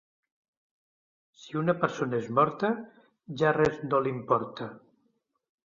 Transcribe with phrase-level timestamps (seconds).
[1.41, 2.73] Si una persona és morta,
[3.43, 4.75] ja res no l'importa.